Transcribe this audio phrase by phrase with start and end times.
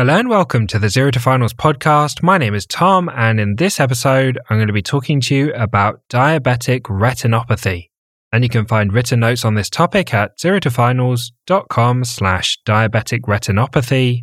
[0.00, 2.22] Hello and welcome to the Zero to Finals podcast.
[2.22, 5.52] My name is Tom, and in this episode, I'm going to be talking to you
[5.52, 7.90] about diabetic retinopathy.
[8.32, 14.22] And you can find written notes on this topic at zerotofinals.com slash diabetic retinopathy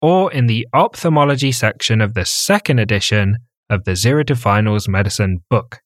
[0.00, 5.38] or in the ophthalmology section of the second edition of the Zero to Finals Medicine
[5.50, 5.80] book.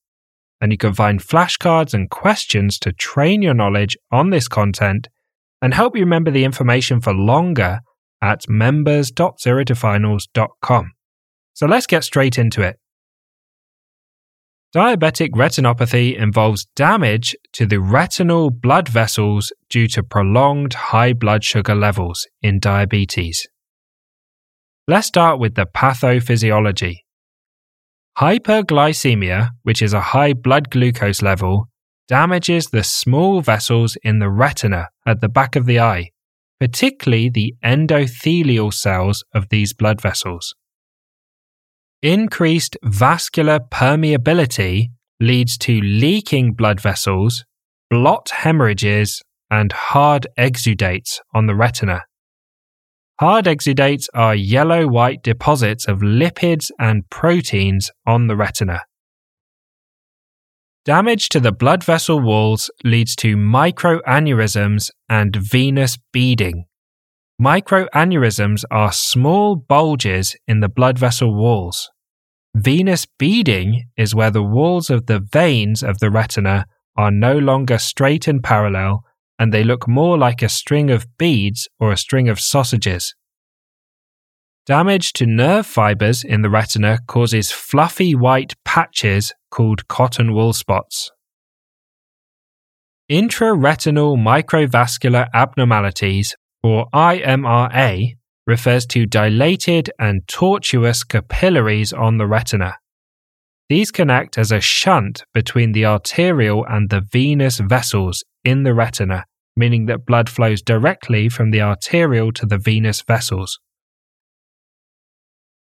[0.60, 5.08] And you can find flashcards and questions to train your knowledge on this content
[5.62, 7.80] and help you remember the information for longer
[8.22, 10.92] at members.zerotofinals.com.
[11.54, 12.76] So let's get straight into it.
[14.74, 21.74] Diabetic retinopathy involves damage to the retinal blood vessels due to prolonged high blood sugar
[21.74, 23.48] levels in diabetes.
[24.86, 26.98] Let's start with the pathophysiology.
[28.18, 31.66] Hyperglycemia, which is a high blood glucose level,
[32.06, 36.10] damages the small vessels in the retina at the back of the eye,
[36.60, 40.54] particularly the endothelial cells of these blood vessels.
[42.02, 47.44] Increased vascular permeability leads to leaking blood vessels,
[47.90, 52.04] blot hemorrhages, and hard exudates on the retina.
[53.20, 58.82] Hard exudates are yellow white deposits of lipids and proteins on the retina.
[60.86, 66.64] Damage to the blood vessel walls leads to microaneurysms and venous beading.
[67.40, 71.90] Microaneurysms are small bulges in the blood vessel walls.
[72.54, 77.78] Venous beading is where the walls of the veins of the retina are no longer
[77.78, 79.04] straight and parallel
[79.38, 83.14] and they look more like a string of beads or a string of sausages.
[84.66, 91.10] Damage to nerve fibers in the retina causes fluffy white patches called cotton wool spots.
[93.10, 102.76] Intraretinal microvascular abnormalities or IRMA, refers to dilated and tortuous capillaries on the retina.
[103.68, 108.74] These can act as a shunt between the arterial and the venous vessels in the
[108.74, 109.24] retina,
[109.56, 113.60] meaning that blood flows directly from the arterial to the venous vessels.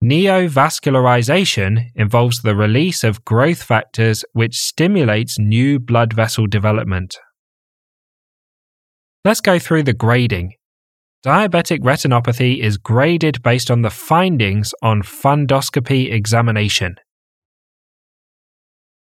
[0.05, 7.17] Neovascularization involves the release of growth factors which stimulates new blood vessel development.
[9.23, 10.53] Let's go through the grading
[11.25, 16.97] Diabetic retinopathy is graded based on the findings on fundoscopy examination.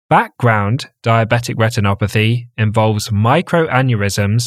[0.09, 4.45] Background diabetic retinopathy involves microaneurysms,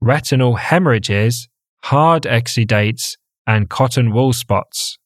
[0.00, 1.48] retinal hemorrhages,
[1.84, 3.12] hard exudates,
[3.46, 4.98] and cotton wool spots.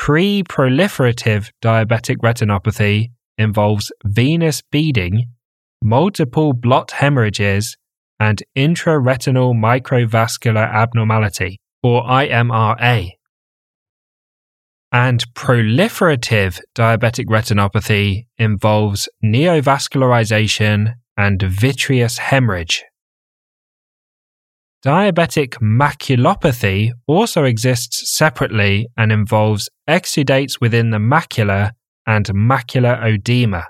[0.00, 5.26] Pre proliferative diabetic retinopathy involves venous beading,
[5.84, 7.76] multiple blot hemorrhages,
[8.18, 13.10] and intraretinal microvascular abnormality, or IRMA.
[14.90, 22.84] And proliferative diabetic retinopathy involves neovascularization and vitreous hemorrhage.
[24.84, 31.72] Diabetic maculopathy also exists separately and involves exudates within the macula
[32.06, 33.66] and macular edema.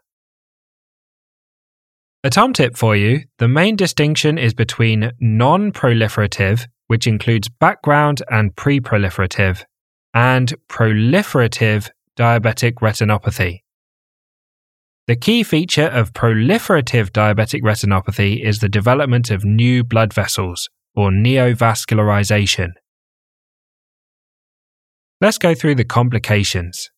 [2.23, 8.23] A Tom tip for you the main distinction is between non proliferative, which includes background
[8.31, 9.65] and pre proliferative,
[10.15, 13.61] and proliferative diabetic retinopathy.
[15.09, 21.11] The key feature of proliferative diabetic retinopathy is the development of new blood vessels, or
[21.11, 22.71] neovascularization.
[25.21, 26.91] Let's go through the complications.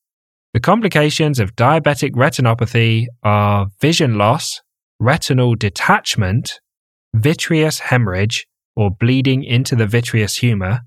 [0.55, 4.61] The complications of diabetic retinopathy are vision loss,
[5.01, 6.61] retinal detachment,
[7.15, 10.81] vitreous hemorrhage or bleeding into the vitreous humor,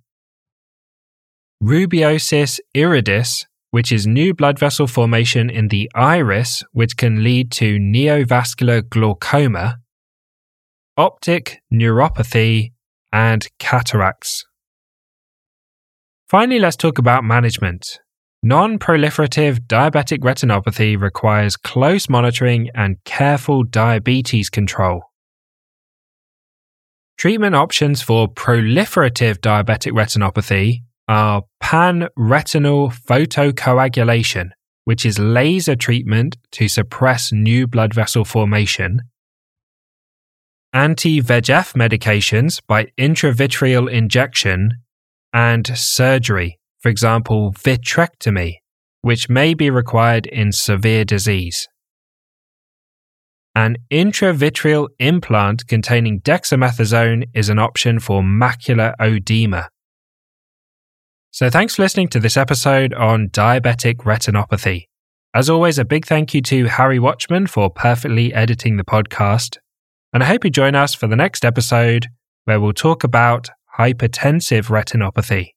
[1.63, 7.77] rubeosis iridis, which is new blood vessel formation in the iris, which can lead to
[7.77, 9.77] neovascular glaucoma,
[10.95, 12.71] optic neuropathy,
[13.11, 14.45] and cataracts.
[16.27, 17.99] Finally, let's talk about management.
[18.43, 25.01] Non proliferative diabetic retinopathy requires close monitoring and careful diabetes control.
[27.17, 34.49] Treatment options for proliferative diabetic retinopathy are pan retinal photocoagulation,
[34.83, 38.99] which is laser treatment to suppress new blood vessel formation,
[40.75, 44.73] anti VEGF medications by intravitreal injection,
[45.33, 48.57] and surgery for example, vitrectomy,
[49.01, 51.67] which may be required in severe disease.
[53.55, 59.69] An intravitreal implant containing dexamethasone is an option for macular edema.
[61.31, 64.83] So thanks for listening to this episode on diabetic retinopathy.
[65.33, 69.57] As always, a big thank you to Harry Watchman for perfectly editing the podcast.
[70.15, 72.07] And I hope you join us for the next episode
[72.45, 75.54] where we'll talk about hypertensive retinopathy.